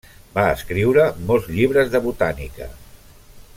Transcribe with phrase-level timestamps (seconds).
[0.37, 2.71] Va escriure molts llibres de botànica.